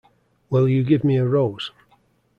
Will 0.49 0.67
you 0.67 0.83
give 0.83 1.03
me 1.03 1.17
a 1.17 1.27
rose? 1.27 1.69